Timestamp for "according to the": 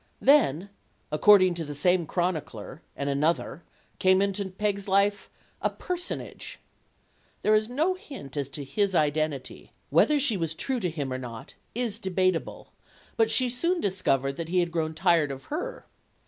1.11-1.75